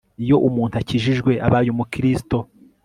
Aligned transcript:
iyo 0.23 0.37
umuntu 0.47 0.73
akijijwe 0.81 1.31
abaye 1.47 1.67
umukristo 1.71 2.37